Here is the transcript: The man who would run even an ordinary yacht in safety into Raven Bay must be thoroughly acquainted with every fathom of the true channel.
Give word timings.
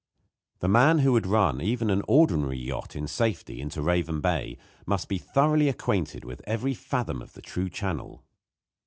The 0.61 0.67
man 0.67 0.97
who 0.97 1.11
would 1.11 1.27
run 1.27 1.61
even 1.61 1.91
an 1.91 2.01
ordinary 2.07 2.57
yacht 2.57 2.95
in 2.95 3.05
safety 3.07 3.61
into 3.61 3.83
Raven 3.83 4.19
Bay 4.19 4.57
must 4.87 5.07
be 5.07 5.19
thoroughly 5.19 5.69
acquainted 5.69 6.25
with 6.25 6.41
every 6.47 6.73
fathom 6.73 7.21
of 7.21 7.33
the 7.33 7.41
true 7.43 7.69
channel. 7.69 8.23